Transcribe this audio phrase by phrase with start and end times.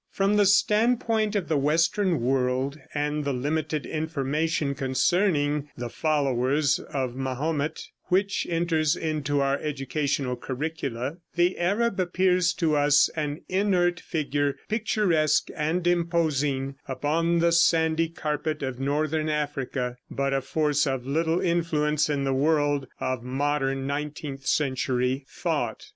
[0.09, 7.15] From the standpoint of the western world and the limited information concerning the followers of
[7.15, 14.55] Mahomet which enters into our educational curricula, the Arab appears to us an inert figure,
[14.67, 21.39] picturesque and imposing, upon the sandy carpet of northern Africa, but a force of little
[21.41, 25.89] influence in the world of modern nineteenth century thought.